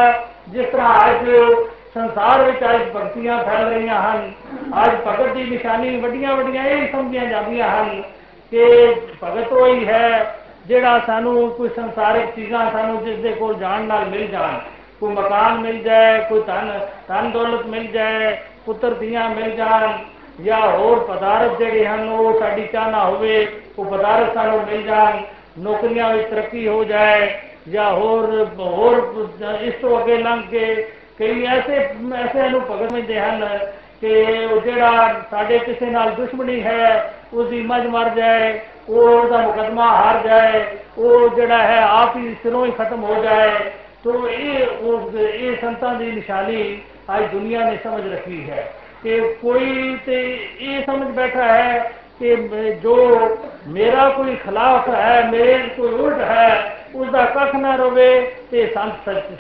ਜਿਸ 0.49 0.67
ਤਰ੍ਹਾਂ 0.67 1.11
ਅੱਜ 1.11 1.29
ਸੰਸਾਰ 1.95 2.43
ਵਿੱਚ 2.45 2.63
ਅੱਜ 2.65 2.83
ਭਗਤੀਆਂ 2.95 3.39
ਫੈਲ 3.45 3.69
ਰਹੀਆਂ 3.69 4.01
ਹਨ। 4.03 4.31
ਅੱਜ 4.85 4.95
ਭਗਤ 5.07 5.35
ਦੀ 5.35 5.45
ਨਿਸ਼ਾਨੀ 5.45 5.97
ਵੱਡੀਆਂ 6.01 6.37
ਵੱਡੀਆਂ 6.37 6.65
ਇਹ 6.65 6.87
ਸਮਝੀਆਂ 6.93 7.27
ਜਾਂਦੀਆਂ 7.27 7.69
ਹਨ 7.71 8.03
ਕਿ 8.53 8.65
ਭਗਤ 9.23 9.53
ਉਹ 9.53 9.67
ਹੀ 9.67 9.87
ਹੈ 9.87 10.35
ਜਿਹੜਾ 10.67 10.99
ਸਾਨੂੰ 11.07 11.51
ਕੋਈ 11.51 11.69
ਸੰਸਾਰਿਕ 11.77 12.35
ਚੀਜ਼ਾਂ 12.37 12.71
ਸਾਨੂੰ 12.71 13.05
ਜਿਸ 13.05 13.19
ਦੇ 13.19 13.33
ਕੋਲ 13.33 13.55
ਜਾਣ 13.55 13.85
ਨਾਲ 13.85 14.09
ਮਿਲ 14.09 14.27
ਜਾਣ। 14.27 14.59
ਕੋਈ 15.01 15.13
ਮਕਾਨ 15.15 15.59
ਮਿਲ 15.61 15.79
ਜਾਏ, 15.83 16.19
ਕੋਈ 16.29 16.41
ਧਨ 16.41 16.73
ਧਨ 17.09 17.31
ਦੌਲਤ 17.31 17.67
ਮਿਲ 17.67 17.87
ਜਾਏ, 17.93 18.37
ਪੁੱਤਰ 18.67 18.95
ਦੀਆਂ 18.95 19.29
ਮਿਲ 19.31 19.51
ਜਾਣ 19.57 19.93
ਜਾਂ 20.45 20.61
ਹੋਰ 20.61 20.99
ਪਦਾਰਥ 21.09 21.59
ਜਿਹੜੇ 21.59 21.87
ਹਨ, 21.87 22.09
ਉਹ 22.09 22.39
ਸਾਡੀ 22.41 22.67
ਚਾਹਨਾ 22.73 23.05
ਹੋਵੇ, 23.05 23.47
ਉਹ 23.79 23.85
ਪਦਾਰਥ 23.85 24.35
ਸਾਨੂੰ 24.35 24.61
ਮਿਲ 24.67 24.83
ਜਾਣ, 24.83 25.23
ਨੌਕਰੀਆਂ 25.59 26.13
ਵਿੱਚ 26.15 26.29
ਤਰੱਕੀ 26.31 26.67
ਹੋ 26.69 26.83
ਜਾਏ 26.85 27.29
ਜਾਂ 27.69 27.91
ਹੋਰ 27.93 28.47
ਹੋਰ 28.59 29.27
ਇਸ 29.63 29.75
ਤੋਂ 29.75 29.99
ਅੱਗੇ 30.01 30.17
ਲੰਘ 30.19 30.43
ਕੇ 30.51 30.65
ਕਈ 31.19 31.45
ਐਸੇ 31.47 31.77
ਐਸੇ 32.17 32.49
ਨੂੰ 32.49 32.61
ਭਗਤ 32.61 32.93
ਮਿਲਦੇ 32.93 33.21
ਹਨ 33.21 33.59
ਕਿ 34.01 34.23
ਉਹ 34.53 34.61
ਜਿਹੜਾ 34.61 35.21
ਸਾਡੇ 35.31 35.59
ਕਿਸੇ 35.59 35.87
ਨਾਲ 35.87 36.11
ਦੁਸ਼ਮਣੀ 36.11 36.63
ਹੈ 36.63 37.15
ਉਸ 37.35 37.49
ਦੀ 37.49 37.61
ਮੱਝ 37.63 37.87
ਮਰ 37.87 38.09
ਜਾਏ, 38.09 38.61
ਉਹ 38.89 39.09
ਉਹਦਾ 39.09 39.39
ਮੁਕਦਮਾ 39.39 39.87
ਹਾਰ 39.97 40.23
ਜਾਏ, 40.29 40.65
ਉਹ 40.99 41.29
ਜਿਹੜਾ 41.29 41.59
ਹੈ 41.59 41.81
ਆਪ 41.83 42.17
ਹੀ 42.17 42.37
ਸਿਰੋਂ 42.43 42.67
ਹੀ 42.67 42.71
ਖਤਮ 42.71 43.05
ਹੋ 43.05 43.23
ਜਾਏ, 43.23 43.51
ਤੋ 44.05 44.29
ਇਹ 44.29 44.67
ਉਹ 44.67 45.19
ਇਹ 45.19 45.57
ਸੰਤਾਂ 45.61 45.95
ਦੀ 45.95 46.11
ਨਿਸ਼ਾਨੀ 46.13 46.81
ਅੱਜ 47.17 47.25
ਦੁਨੀਆ 47.33 47.71
ਨੇ 47.71 47.79
ਸਮਝ 47.85 48.13
ਰੱਖੀ 48.13 48.51
ਹੈ। 48.51 48.73
ਕਿ 49.03 49.21
ਕੋਈ 49.43 49.99
ਤੇ 50.07 50.49
ਇਹ 50.61 50.83
ਸਮਝ 50.87 51.09
ਬੈਠਾ 51.17 51.45
ਹੈ 51.45 51.93
ਕਿ 52.19 52.37
ਜੋ 52.83 52.97
ਮੇਰਾ 53.69 54.09
ਕੋਈ 54.09 54.37
ਖਿਲਾਫ 54.37 54.89
ਹੈ, 54.89 55.29
ਮੇਰੇ 55.31 55.59
ਕੋਈ 55.77 55.89
ਉਲਟ 55.89 56.21
ਹੈ 56.21 56.77
ਉਸ 56.95 57.11
ਦਾ 57.11 57.25
ਕੱਖ 57.25 57.55
ਨਾ 57.55 57.75
ਰਵੇ, 57.77 58.35
ਤੇ 58.51 58.67
ਸੰਤ 58.67 58.93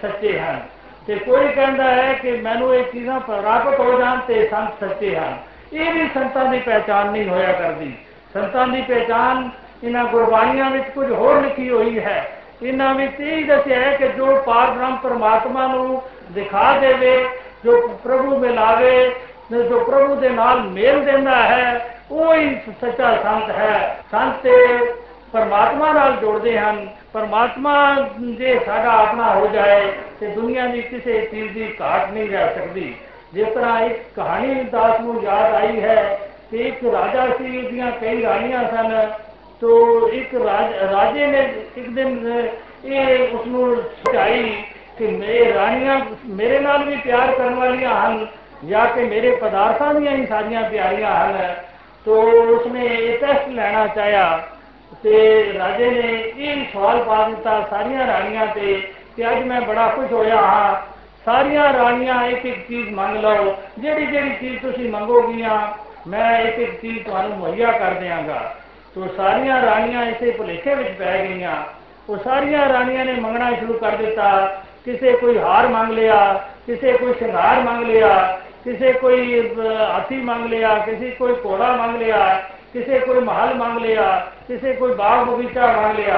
ਸੱਚੇ 0.03 0.39
ਹਨ। 0.39 0.61
ਤੇ 1.07 1.15
ਕੋਈ 1.15 1.49
ਕਹਿੰਦਾ 1.49 1.85
ਹੈ 1.85 2.13
ਕਿ 2.13 2.33
ਮੈਨੂੰ 2.33 2.75
ਇਹ 2.75 2.85
ਚੀਜ਼ਾਂ 2.85 3.21
ਪ੍ਰਾਪਤ 3.21 3.81
ਹੋ 3.81 3.99
ਜਾਣ 3.99 4.19
ਤੇ 4.19 4.49
ਸੰਤ 4.49 4.69
ਸੱਚੇ 4.81 5.17
ਹਨ। 5.17 5.39
ਇਹ 5.73 5.93
ਵੀ 5.93 6.11
ਸੰਤਾਂ 6.15 6.45
ਦੀ 6.45 6.59
ਪਹਿਚਾਨ 6.59 7.11
ਨਹੀਂ 7.11 7.29
ਹੋਇਆ 7.29 7.53
ਕਰਦੀ। 7.53 7.95
ਸੰਤਾਂ 8.35 8.67
ਦੀ 8.67 8.83
ਪਹਿਚਾਨ 8.83 9.51
ਇਹਨਾਂ 9.85 10.05
ਗੁਰਬਾਣੀਆਂ 10.05 10.71
ਵਿੱਚ 10.71 10.85
ਕੁਝ 10.85 11.11
ਹੋਰ 11.11 11.43
ਲਿਖੀ 11.43 11.71
ਹੋਈ 11.71 12.01
ਹੈ। 12.01 12.33
ਇਹਨਾਂ 12.63 12.95
ਵਿੱਚ 12.95 13.21
ਇਹ 13.21 13.45
ਦੱਸਿਆ 13.45 13.81
ਹੈ 13.81 13.97
ਕਿ 13.97 14.09
ਜੋ 14.09 14.37
ਪਾਰ 14.37 14.71
ਬ੍ਰਹਮ 14.71 14.97
ਪਰਮਾਤਮਾ 14.97 15.67
ਨੂੰ 15.67 16.03
ਦਿਖਾ 16.33 16.79
ਦੇਵੇ, 16.79 17.29
ਜੋ 17.65 17.89
ਪ੍ਰਭੂ 18.05 18.39
ਮਿਲਾਵੇ 18.39 19.15
ਜੋ 19.53 19.81
ਪ੍ਰਭੂ 19.81 20.15
ਦੇ 20.15 20.29
ਨਾਲ 20.29 20.61
ਮੇਲ 20.61 21.05
ਦਿੰਦਾ 21.05 21.43
ਹੈ, 21.43 21.99
ਉਹ 22.11 22.35
ਹੀ 22.35 22.61
ਸੱਚਾ 22.81 23.23
ਸੰਤ 23.23 23.51
ਹੈ। 23.51 23.99
ਸੰਤ 24.11 24.47
ਪਰਮਾਤਮਾ 25.35 25.93
ਨਾਲ 25.93 26.13
ਜੋੜਦੇ 26.13 26.59
ਹਨ 26.59 26.77
ਪਰਮਾਤਮਾ 27.13 27.75
ਜੇ 28.39 28.59
ਸਾਡਾ 28.67 28.91
ਆਪਣਾ 28.91 29.35
ਹੋ 29.35 29.47
ਜਾਏ 29.47 29.91
ਤੇ 30.21 30.27
ਦੁਨੀਆ 30.27 30.67
ਦੀ 30.67 30.83
ਕਿਸੇ 30.83 31.21
ਚੀਜ਼ 31.21 31.53
ਦੀ 31.53 31.73
ਘਾਟ 31.81 32.13
ਨਹੀਂ 32.13 32.29
ਰਹਿ 32.29 32.55
ਸਕਦੀ 32.55 32.95
ਜਿਸ 33.35 33.49
ਤਰ੍ਹਾਂ 33.49 33.81
ਇੱਕ 33.81 34.03
ਕਹਾਣੀ 34.17 34.63
ਦਾਸ 34.65 35.01
ਨੂੰ 35.01 35.23
ਯਾਦ 35.23 35.55
ਆਈ 35.55 35.81
ਹੈ 35.81 35.97
ਕਿ 36.51 36.57
ਇੱਕ 36.59 36.85
ਰਾਜਾ 36.85 37.27
ਸੀ 37.39 37.59
ਉਹਦੀਆਂ 37.59 37.91
ਕਈ 37.91 38.23
ਰਾਣੀਆਂ 38.23 38.63
ਸਨ 38.69 38.95
ਤੋ 39.61 40.09
ਇੱਕ 40.09 40.35
ਰਾਜੇ 40.35 41.27
ਨੇ 41.27 41.43
ਇੱਕ 41.77 41.89
ਦਿਨ 41.89 42.49
ਇਹ 42.85 43.35
ਉਸ 43.35 43.47
ਨੂੰ 43.47 43.77
ਸਚਾਈ 43.99 44.55
ਕਿ 44.99 45.07
ਮੇਰੇ 45.09 45.53
ਰਾਣੀਆਂ 45.55 46.01
ਮੇਰੇ 46.31 46.59
ਨਾਲ 46.61 46.85
ਵੀ 46.85 46.97
ਪਿਆਰ 46.97 47.33
ਕਰਨ 47.33 47.55
ਵਾਲੀਆਂ 47.55 48.01
ਹਨ 48.01 48.27
ਜਾਂ 48.65 48.87
ਕਿ 48.87 49.05
ਮੇਰੇ 49.05 49.37
ਪਦਾਰਥਾਂ 49.37 49.95
ਦੀਆਂ 49.95 50.13
ਹੀ 50.13 50.27
ਸਾਰੀਆਂ 50.27 50.69
ਪਿਆਰੀਆਂ 50.71 51.15
ਹਨ 51.17 51.55
ਤੋ 52.07 52.21
ਉਸਨੇ 52.57 52.87
ਇਹ 52.87 53.19
ਟੈਸਟ 53.19 53.49
ਲੈਣਾ 53.49 53.87
ਚਾਹਿਆ 53.87 54.27
ਤੇ 55.05 55.53
ਰਾਜੇ 55.59 55.91
ਨੇ 55.91 56.33
ਇਹ 56.37 56.65
ਸਵਾਲ 56.73 57.03
ਪਾ 57.03 57.29
ਦਿੱਤਾ 57.29 57.67
ਸਾਰੀਆਂ 57.71 58.07
ਰਾਣੀਆਂ 58.07 58.47
ਤੇ 58.47 58.89
ਕਿ 59.17 59.31
ਅੱਜ 59.31 59.43
ਮੈਂ 59.43 59.61
ਬੜਾ 59.61 59.89
ਖੁਸ਼ 59.89 60.13
ਹੋਇਆ 60.13 60.37
ਹਾਂ। 60.37 60.75
ਸਾਰੀਆਂ 61.25 61.73
ਰਾਣੀਆਂ 61.73 62.27
ਇੱਕ 62.27 62.47
ਇੱਕ 62.47 62.69
ਚੀਜ਼ 62.69 62.91
ਮੰਗ 62.91 63.17
ਲਓ। 63.17 63.57
ਜਿਹੜੀ 63.79 64.07
ਜਿਹੜੀ 64.07 64.37
ਚੀਜ਼ 64.41 64.63
ਤੁਸੀਂ 64.63 64.91
ਮੰਗੋਗੀਆਂ, 64.91 65.73
ਮੈਂ 66.11 66.41
ਇੱਕ 66.41 66.59
ਇੱਕ 66.59 66.81
ਚੀਜ਼ 66.81 67.05
ਤੁਹਾਨੂੰ 67.05 67.37
ਮੁਹੱਈਆ 67.37 67.73
ਕਰ 67.73 67.91
ਦਿਆਂਗਾ। 67.91 68.55
ਤੋ 68.95 69.09
ਸਾਰੀਆਂ 69.17 69.63
ਰਾਣੀਆਂ 69.63 70.07
ਇਸੇ 70.07 70.31
ਭੁਲੇਖੇ 70.31 70.75
ਵਿੱਚ 70.75 70.89
ਪੈ 70.89 71.27
ਗਈਆਂ। 71.27 71.57
ਉਹ 72.09 72.17
ਸਾਰੀਆਂ 72.17 72.69
ਰਾਣੀਆਂ 72.69 73.05
ਨੇ 73.05 73.13
ਮੰਗਣਾ 73.13 73.51
ਸ਼ੁਰੂ 73.51 73.73
ਕਰ 73.73 73.91
ਦਿੱਤਾ। 73.91 74.61
ਕਿਸੇ 74.85 75.13
ਕੋਈ 75.13 75.39
ਹਾਰ 75.39 75.69
ਮੰਗ 75.69 75.93
ਲਿਆ, 75.93 76.49
ਕਿਸੇ 76.67 76.93
ਕੋਈ 76.93 77.15
ਸ਼ਿੰਗਾਰ 77.15 77.61
ਮੰਗ 77.61 77.85
ਲਿਆ, 77.85 78.41
ਕਿਸੇ 78.65 78.93
ਕੋਈ 78.93 79.51
ਹਾਥੀ 79.91 80.17
ਮੰਗ 80.17 80.47
ਲਿਆ, 80.47 80.79
ਕਿਸੇ 80.79 81.11
ਕੋਈ 81.11 81.33
ਘੋੜਾ 81.33 81.77
ਮੰਗ 81.77 81.97
ਲਿਆ। 81.97 82.43
ਕਿਸੇ 82.75 82.99
ਕੋਈ 82.99 83.21
ਮਹਲ 83.21 83.55
ਮੰਗ 83.55 83.79
ਲਿਆ 83.79 84.05
ਕਿਸੇ 84.49 84.73
ਕੋਈ 84.73 84.95
ਬਾਗ 84.95 85.27
ਬਗੀਚਾ 85.27 85.67
ਮੰਗ 85.73 85.99
ਲਿਆ 85.99 86.17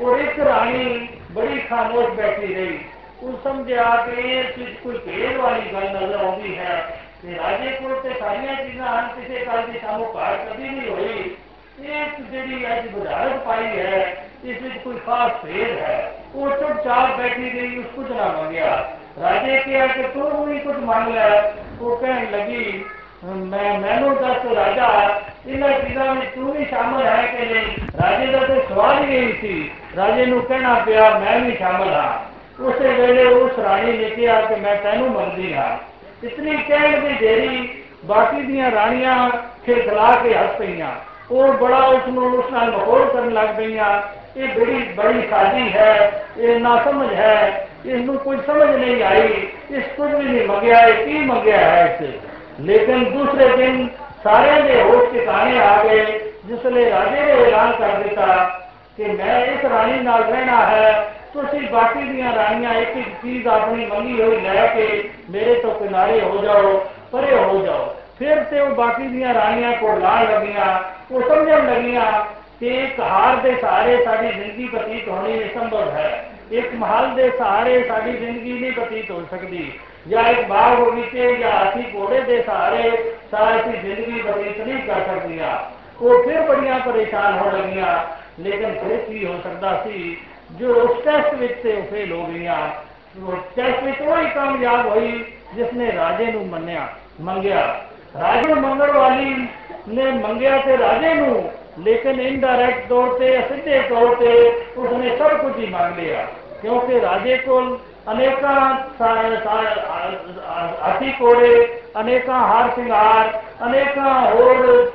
ਔਰ 0.00 0.18
ਇੱਕ 0.18 0.38
ਰਾਣੀ 0.38 1.08
ਬੜੀ 1.32 1.58
ਖਾਮੋਸ਼ 1.60 2.10
ਬੈਠੀ 2.10 2.54
ਰਹੀ 2.54 2.78
ਉਹ 3.22 3.32
ਸਮਝਿਆ 3.44 3.84
ਕਿ 3.96 4.20
ਇਹ 4.20 4.44
ਚੀਜ਼ 4.52 4.76
ਕੋਈ 4.82 4.98
ਭੇਦ 4.98 5.36
ਵਾਲੀ 5.36 5.72
ਗੱਲ 5.72 5.88
ਨਜ਼ਰ 5.90 6.14
ਆਉਂਦੀ 6.16 6.56
ਹੈ 6.58 6.78
ਕਿ 7.22 7.34
ਰਾਜੇ 7.34 7.70
ਕੋਲ 7.72 7.94
ਤੇ 8.02 8.14
ਸਾਰੀਆਂ 8.20 8.54
ਚੀਜ਼ਾਂ 8.54 8.86
ਹਨ 8.88 9.08
ਕਿਸੇ 9.16 9.44
ਗੱਲ 9.46 9.66
ਦੀ 9.66 9.78
ਸਾਨੂੰ 9.78 10.06
ਘਾਟ 10.16 10.48
ਕਦੀ 10.48 10.68
ਨਹੀਂ 10.68 10.90
ਹੋਈ 10.90 11.36
ਇਹ 11.80 12.22
ਜਿਹੜੀ 12.22 12.66
ਅੱਜ 12.68 12.88
ਬੁਝਾਰਤ 12.88 13.44
ਪਾਈ 13.44 13.78
ਹੈ 13.78 14.00
ਇਸ 14.44 14.62
ਵਿੱਚ 14.62 14.78
ਕੋਈ 14.78 14.98
ਖਾਸ 15.06 15.32
ਭੇਦ 15.44 15.78
ਹੈ 15.78 16.12
ਉਹ 16.34 16.50
ਚੁੱਪਚਾਪ 16.50 17.16
ਬੈਠੀ 17.18 17.50
ਰਹੀ 17.50 17.78
ਉਸ 17.78 17.86
ਕੁਝ 17.96 18.10
ਨਾ 18.10 18.32
ਮੰਗਿਆ 18.32 18.74
ਰਾਜੇ 19.20 19.60
ਕਿਹਾ 19.60 19.86
ਕਿ 19.86 20.02
ਤੂੰ 20.14 20.30
ਵੀ 23.24 23.28
ਕੁਝ 23.28 23.38
ਮੰਗ 23.38 23.52
ਲੈ 23.52 23.70
ਉਹ 23.70 23.74
ਕਹਿਣ 23.74 23.74
ਲੱਗੀ 23.74 23.90
ਮੈਂ 23.90 23.96
ਮੈਨੂੰ 23.96 24.16
ਦੱਸ 24.16 24.56
ਰਾਜਾ 24.56 25.20
ਇਹਨਾਂ 25.46 25.68
ਚੀਜ਼ਾਂ 25.68 26.14
ਵਿੱਚ 26.14 26.30
ਤੂੰ 26.34 26.52
ਵੀ 26.52 26.64
ਸ਼ਾਮਲ 26.64 27.06
ਹੈ 27.06 27.26
ਕਿ 27.26 27.54
ਨਹੀਂ? 27.54 27.64
ਰਾਜੇ 28.02 28.26
ਦਾ 28.26 28.38
ਤੇ 28.38 28.60
ਸਵਾਲ 28.68 29.04
ਹੀ 29.04 29.20
ਨਹੀਂ 29.20 29.40
ਸੀ। 29.40 29.70
ਰਾਜੇ 29.96 30.26
ਨੂੰ 30.26 30.42
ਕਹਿਣਾ 30.42 30.74
ਪਿਆ, 30.74 31.18
ਮੈਂ 31.18 31.40
ਵੀ 31.40 31.56
ਸ਼ਾਮਲ 31.56 31.92
ਹਾਂ। 31.94 32.30
ਉਸੇ 32.62 32.88
ਵੇਲੇ 32.88 33.24
ਉਸ 33.24 33.58
ਰਾਣੀ 33.58 33.98
ਨੇ 33.98 34.10
ਕਿਹਾ 34.10 34.40
ਕਿ 34.40 34.54
ਮੈਂ 34.54 34.76
ਤੈਨੂੰ 34.76 35.12
ਮੰਗਦੀ 35.12 35.54
ਹਾਂ। 35.54 35.78
ਇਤਨੀ 36.24 36.56
ਕਹਿਣ 36.56 37.00
ਦੀ 37.00 37.14
ਦੇਰੀ 37.14 37.82
ਬਾਕੀ 38.04 38.42
ਦੀਆਂ 38.42 38.70
ਰਾਣੀਆਂ 38.70 39.30
ਖਿਲਖਲਾ 39.66 40.16
ਕੇ 40.22 40.34
ਹੱਸ 40.34 40.56
ਪਈਆਂ। 40.58 40.90
ਉਹ 41.30 41.52
ਬੜਾ 41.52 41.76
ਉਸ 41.76 42.08
ਨੂੰ 42.08 42.24
ਉਸ 42.24 42.52
ਨਾਲ 42.52 42.70
ਮਖੌਲ 42.70 43.04
ਕਰਨ 43.04 43.32
ਲੱਗ 43.32 43.48
ਪਈਆਂ। 43.56 44.02
ਇਹ 44.36 44.48
ਬੜੀ 44.48 44.72
ਬੜੀ 44.72 45.28
ਸਾਜੀ 45.30 45.72
ਹੈ, 45.72 46.24
ਇਹ 46.36 46.60
ਨਾ 46.60 46.82
ਸਮਝ 46.84 47.14
ਹੈ, 47.14 47.68
ਇਸ 47.86 48.00
ਨੂੰ 48.00 48.18
ਕੋਈ 48.18 48.36
ਸਮਝ 48.46 48.76
ਨਹੀਂ 48.76 49.02
ਆਈ, 49.02 49.48
ਇਸ 49.70 49.84
ਕੁਝ 49.96 50.14
ਵੀ 50.14 50.24
ਨਹੀਂ 50.24 50.48
ਮੰਗਿਆ, 50.48 50.80
ਇਹ 50.80 51.04
ਕੀ 51.04 51.12
ਮੰਗਿਆ 51.12 51.58
ਹੈ 51.58 51.98
ਇਸ 52.00 52.29
ਲੇਕਿਨ 52.60 53.04
ਦੂਸਰੇ 53.04 53.56
ਦਿਨ 53.56 53.88
ਸਾਰਿਆਂ 54.24 54.60
ਦੇ 54.60 54.82
ਹੋਸ਼ 54.82 55.12
ਟਿਕਾਣੇ 55.12 55.58
ਆ 55.58 55.84
ਗਏ, 55.84 56.20
ਜਿਸ 56.46 56.66
ਲਈ 56.66 56.90
ਰਾਜੇ 56.90 57.20
ਨੇ 57.20 57.32
ਐਲਾਨ 57.32 57.72
ਕਰ 57.72 57.88
ਦਿੱਤਾ 57.88 58.60
ਕਿ 58.96 59.04
ਮੈਂ 59.04 59.46
ਇਸ 59.46 59.64
ਰਾਣੀ 59.64 60.00
ਨਾਲ 60.00 60.24
ਰਹਿਣਾ 60.24 60.66
ਹੈ। 60.66 61.14
ਤੁਸੀਂ 61.32 61.60
ਬਾਕੀ 61.60 62.02
ਦੀਆਂ 62.02 62.34
ਰਾਣੀਆਂ 62.34 62.74
ਇੱਕ 62.74 62.96
ਇੱਕ 62.96 63.08
ਚੀਜ਼ 63.08 63.46
ਆਪਣੀ 63.48 63.86
ਮੰਗੀ 63.86 64.22
ਹੋਈ 64.22 64.40
ਲੈ 64.40 64.66
ਕੇ 64.66 65.10
ਮੇਰੇ 65.30 65.54
ਤੋਂ 65.54 65.74
ਕਿਨਾਰੇ 65.74 66.20
ਹੋ 66.20 66.38
ਜਾਓ, 66.44 66.90
ਪਰੇ 67.12 67.36
ਹੋ 67.36 67.62
ਜਾਓ। 67.66 67.96
ਫਿਰ 68.18 68.44
ਤੇ 68.44 68.60
ਉਹ 68.60 68.70
ਬਾਕੀ 68.70 69.02
ਦੀਆਂ 69.02 69.34
ਰਾਣੀਆਂ 69.34 69.72
ਕੋਲ 69.72 70.00
ਲਾਣ 70.00 70.24
ਲੱਗੀਆਂ। 70.24 70.78
ਉਹ 71.14 71.22
ਸਮਝਣ 71.22 71.74
ਲੱਗੀਆਂ 71.74 72.24
ਕਿ 72.60 72.66
ਇੱਕ 72.66 73.00
ਹਾਰ 73.00 73.36
ਦੇ 73.36 73.56
ਸਹਾਰੇ 73.60 74.04
ਸਾਡੀ 74.04 74.28
ਜ਼ਿੰਦਗੀ 74.28 74.68
ਬਤੀਤ 74.68 75.08
ਹੋਣੀ 75.08 75.48
ਸੰਭਵ 75.54 75.90
ਹੈ। 75.90 76.30
ਇੱਕ 76.52 76.74
ਮਹਲ 76.74 77.14
ਦੇ 77.14 77.30
ਸਹਾਰੇ 77.30 77.82
ਸਾਡੀ 77.82 78.12
ਜ਼ਿੰਦਗੀ 78.12 78.52
ਨਹੀਂ 78.52 78.72
ਬਤੀਤ 78.72 79.10
ਹੋ 79.10 79.22
ਸਕਦੀ। 79.30 79.72
ਜਾਂ 80.08 80.24
ਇੱਕ 80.24 80.48
ਬਾਗ 80.48 80.78
ਬਗੀਚੇ 80.78 81.36
ਜਾਂ 81.36 81.50
ਹਾਥੀ 81.50 81.84
ਘੋੜੇ 81.94 82.20
ਦੇ 82.20 82.42
ਸਹਾਰੇ 82.42 83.14
ਸਾਡੀ 83.30 83.76
ਜ਼ਿੰਦਗੀ 83.76 84.22
ਬਤੀਤ 84.22 84.60
ਨਹੀਂ 84.60 84.82
ਕਰ 84.82 84.94
ਸਕਦੀਆਂ। 84.94 85.80
ਉਹ 86.04 86.22
ਫਿਰ 86.22 86.40
ਬੜੀਆਂ 86.40 86.78
ਪਰੇਸ਼ਾਨ 86.78 87.38
ਹੋਣ 87.38 87.58
ਲੱਗੀਆਂ। 87.58 87.98
ਲੇਕਿਨ 88.42 88.74
ਫਿਰ 88.74 88.96
ਕੀ 88.96 89.26
ਹੋ 89.26 89.40
ਸਕਦਾ 89.44 89.84
ਸੀ? 89.84 90.16
ਜੋ 90.52 90.74
ਉਸ 90.74 91.04
ਟੈਸਟ 91.04 91.34
ਵਿੱਚ 91.34 91.62
ਤੇ 91.62 91.72
ਉਹ 91.72 91.82
ਫੇਲ 91.82 92.12
ਹੋ 92.12 92.24
ਗਈਆਂ। 92.24 92.70
ਉਹ 93.26 93.36
ਟੈਸਟ 93.56 93.82
ਵਿੱਚ 93.82 94.00
ਉਹ 94.00 94.20
ਹੀ 94.20 94.30
ਕਾਮਯਾਬ 94.30 94.86
ਹੋਈ 94.86 95.24
ਜਿਸ 95.54 95.72
ਨੇ 95.72 95.92
ਰਾਜੇ 95.92 96.24
ਨੂੰ 96.24 96.46
ਮੰਨਿਆ, 96.46 96.88
ਮੰਗਿਆ। 97.20 97.84
ਰਾਜੇ 98.20 98.54
ਨੂੰ 98.54 98.62
ਮੰਗਣ 98.62 98.90
ਵਾਲੀ 98.90 99.48
ਨੇ 99.88 100.04
ਮੰਗਿਆ 100.04 100.58
ਤੇ 100.58 100.78
ਰਾਜੇ 100.78 101.14
ਨੂੰ, 101.14 101.52
ਲੇਕਿਨ 101.78 102.20
ਇਨਡਾਇਰੈਕਟ 102.20 102.88
ਤੌਰ 102.88 103.08
ਤੇ 103.08 103.40
ਸਿੱਧੇ 103.40 103.80
ਤੌਰ 103.80 104.14
ਤੇ 104.14 104.52
ਉਸਨੇ 104.76 105.16
ਸਭ 105.16 105.30
ਕੁਝ 105.30 105.58
ਹੀ 105.58 105.66
ਮੰਗ 105.66 105.98
ਲਿਆ। 105.98 106.26
ਕਿਉਂਕਿ 106.62 107.00
ਰਾਜੇ 107.00 107.36
ਕੋਲ 107.36 107.78
ਅਨੇਕਾਂ 108.08 108.74
ਹਾਥੀ 110.82 111.12
ਕੋੜੇ 111.12 111.80
ਅਨੇਕਾਂ 112.00 112.40
ਹਾਰ 112.40 112.70
ਸ਼ਿੰਗਾਰ 112.74 113.40
ਅਨੇਕਾਂ 113.66 114.20
ਹੋਰ 114.20 114.90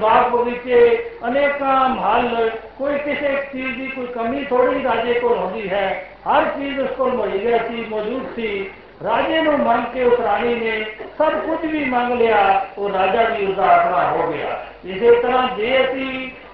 ਬਾਗ 0.00 0.30
ਬਗੀਚੇ 0.30 0.98
ਅਨੇਕਾਂ 1.28 1.88
ਮਹਲ 1.88 2.50
ਕੋਈ 2.78 2.98
ਕਿਸੇ 2.98 3.34
ਚੀਜ਼ 3.52 3.76
ਦੀ 3.76 3.86
ਕੋਈ 3.86 4.06
ਕਮੀ 4.06 4.44
ਥੋੜੀ 4.44 4.82
ਰਾਜੇ 4.84 5.14
ਕੋਲ 5.14 5.36
ਹੁੰਦੀ 5.38 5.68
ਹੈ 5.70 6.04
ਹਰ 6.28 6.44
ਚੀਜ਼ 6.44 6.80
ਉਸ 6.80 6.90
ਕੋਲ 6.90 7.12
ਮੁਹੱਈਆ 7.12 7.58
ਸੀ 7.58 7.84
ਮੌਜੂਦ 7.90 8.34
ਸੀ 8.36 8.70
ਰਾਜੇ 9.04 9.42
ਨੂੰ 9.42 9.58
ਮੰਗ 9.58 9.84
ਕੇ 9.94 10.04
ਉਸ 10.04 10.20
ਰਾਣੀ 10.20 10.54
ਨੇ 10.54 10.84
ਸਭ 11.18 11.32
ਕੁਝ 11.46 11.58
ਵੀ 11.66 11.84
ਮੰਗ 11.84 12.12
ਲਿਆ 12.12 12.66
ਉਹ 12.78 12.90
ਰਾਜਾ 12.90 13.22
ਵੀ 13.22 13.46
ਉਸਦਾ 13.46 13.66
ਆਪਣਾ 13.76 14.10
ਹੋ 14.10 14.32
ਗਿਆ 14.32 14.58
ਇਸੇ 14.84 15.10
ਤਰ੍ਹਾਂ 15.10 15.48
ਜੇ 15.56 15.86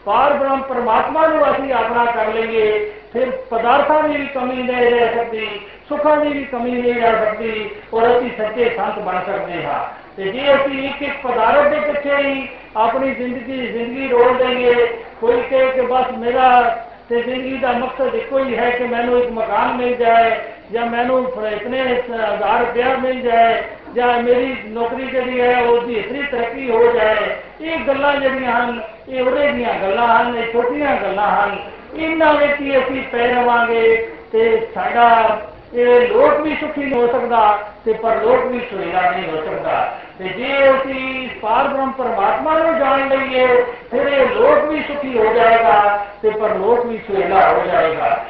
ਅਸੀਂ 0.04 0.12
ਪਾਰ 0.12 0.32
ਬ੍ਰਹਮ 0.32 0.62
ਪਰਮਾਤਮਾ 0.62 1.26
ਨੂੰ 1.26 1.50
ਅਸੀਂ 1.50 1.72
ਆਪਣਾ 1.72 2.04
ਕਰ 2.04 2.34
ਲਈਏ, 2.34 2.90
ਫਿਰ 3.12 3.30
ਪਦਾਰਥਾਂ 3.30 4.02
ਦੀ 4.08 4.16
ਵੀ 4.16 4.26
ਕਮੀ 4.26 4.62
ਨਹੀਂ 4.62 4.90
ਰਹਿ 4.90 5.14
ਸਕਦੀ, 5.14 5.60
ਸੁੱਖਾਂ 5.88 6.16
ਦੀ 6.16 6.28
ਵੀ 6.28 6.44
ਕਮੀ 6.44 6.70
ਨਹੀਂ 6.70 6.94
ਰਹਿ 6.94 7.12
ਸਕਦੀ, 7.12 7.70
ਔਰ 7.94 8.18
ਅਸੀਂ 8.18 8.30
ਸੱਚੇ 8.38 8.70
ਸੰਤ 8.76 8.98
ਬਣ 8.98 9.18
ਸਕਦੇ 9.26 9.64
ਹਾਂ। 9.64 9.80
ਤੇ 10.16 10.24
ਜੇ 10.24 10.54
ਅਸੀਂ 10.54 10.88
ਇੱਕ 10.88 11.02
ਇੱਕ 11.02 11.26
ਪਦਾਰਥ 11.26 11.68
ਦੇ 11.68 11.80
ਪਿੱਛੇ 11.80 12.16
ਹੀ 12.16 12.48
ਆਪਣੀ 12.76 13.14
ਜ਼ਿੰਦਗੀ 13.14 13.66
ਜ਼ਿੰਦਗੀ 13.66 14.08
ਰੋਲ 14.08 14.34
ਦੇਂਗੇ 14.34 14.74
ਕੋਈ 15.20 15.42
ਕਹੇ 15.42 15.70
ਕਿ 15.70 15.80
ਬਸ 15.80 16.10
ਮੇਰਾ 16.18 16.78
ਤੇ 17.08 17.22
ਜ਼ਿੰਦਗੀ 17.22 17.58
ਦਾ 17.58 17.72
ਮਕਸਦ 17.72 18.14
ਇੱਕੋ 18.14 18.38
ਹੀ 18.38 18.58
ਹੈ 18.58 18.70
ਕਿ 18.70 18.84
ਮੈਨੂੰ 18.84 19.18
ਇੱਕ 19.18 19.30
ਮਕਾਨ 19.30 19.76
ਮਿਲ 19.76 19.94
ਜਾਏ 19.94 20.40
ਜਾਂ 20.72 20.86
ਮੈਨੂੰ 20.86 21.32
ਇਤਨੇ 21.52 21.82
ਹਜ਼ਾਰ 21.82 22.60
ਰੁਪਇਆ 22.60 22.96
ਮਿਲ 22.96 23.20
ਜਾਏ 23.20 23.62
ਜਾਂ 23.94 24.22
ਮੇਰੀ 24.22 24.56
ਨੌਕਰੀ 24.66 25.06
ਜਿਹੜੀ 25.06 25.40
ਹੈ, 25.40 25.62
ਉਹਦੀ 25.62 25.94
ਇਤਨੀ 25.94 26.22
ਤਰੱਕੀ 26.22 26.70
ਹੋ 26.70 26.92
ਜਾਏ, 26.92 27.16
ਇਹ 27.60 27.78
ਗੱਲਾਂ 27.78 28.14
ਜਿਹੜੀਆਂ 28.20 28.52
ਹਨ, 28.52 28.80
ਇਹ 29.08 29.22
ਉਹਦੇ 29.22 29.50
ਦੀਆਂ 29.52 29.74
ਗੱਲਾਂ 29.74 30.06
ਹਨ, 30.08 30.36
ਇਹ 30.36 30.52
ਛੋਟੀਆਂ 30.52 30.96
ਗੱਲਾਂ 30.96 31.30
ਹਨ। 31.30 31.56
ਇਹਨਾਂ 31.96 32.34
ਵਿੱਚ 32.34 32.60
ਹੀ 32.60 32.78
ਅਸੀਂ 32.78 33.02
ਪੈ 33.02 33.26
ਰਵਾਂਗੇ 33.28 34.10
ਤੇ 34.32 34.68
ਸਾਡਾ 34.74 35.40
ਇਹ 35.74 36.08
ਲੋਕ 36.08 36.40
ਵੀ 36.40 36.56
ਸੁਖੀ 36.56 36.80
ਨਹੀਂ 36.80 36.94
ਹੋ 36.94 37.06
ਸਕਦਾ 37.06 37.58
ਤੇ 37.84 37.92
ਪਰਲੋਕ 37.92 38.44
ਵੀ 38.46 38.60
ਸੁਹੇਲਾ 38.70 39.10
ਨਹੀਂ 39.10 39.30
ਹੋ 39.30 39.36
ਸਕਦਾ। 39.36 39.98
ਤੇ 40.18 40.24
ਜੇ 40.24 40.70
ਅਸੀਂ 40.70 41.28
ਪਾਰ 41.42 41.68
ਬ੍ਰਹਮ 41.68 41.90
ਪਰਮਾਤਮਾ 41.90 42.58
ਨੂੰ 42.58 42.78
ਜਾਣ 42.78 43.08
ਲਈਏ, 43.08 43.46
ਫਿਰ 43.90 44.06
ਇਹ 44.08 44.26
ਲੋਕ 44.26 44.64
ਵੀ 44.64 44.82
ਸੁਖੀ 44.82 45.18
ਹੋ 45.18 45.34
ਜਾਏਗਾ 45.34 46.06
ਤੇ 46.22 46.30
ਪਰਲੋਕ 46.30 46.86
ਵੀ 46.86 46.98
ਸੁਹੇਲਾ 46.98 47.48
ਹੋ 47.52 47.66
ਜਾਏਗਾ। 47.66 48.24